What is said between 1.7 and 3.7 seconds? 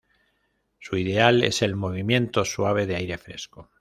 movimiento suave de aire fresco.